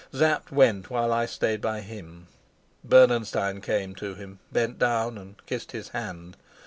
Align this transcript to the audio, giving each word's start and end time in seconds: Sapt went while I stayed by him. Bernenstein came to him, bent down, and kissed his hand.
Sapt 0.11 0.51
went 0.51 0.89
while 0.89 1.13
I 1.13 1.27
stayed 1.27 1.61
by 1.61 1.81
him. 1.81 2.25
Bernenstein 2.83 3.61
came 3.61 3.93
to 3.93 4.15
him, 4.15 4.39
bent 4.51 4.79
down, 4.79 5.15
and 5.15 5.35
kissed 5.45 5.73
his 5.73 5.89
hand. 5.89 6.37